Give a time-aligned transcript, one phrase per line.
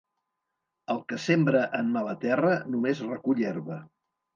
[0.93, 3.85] El que sembra en mala terra només recull herba.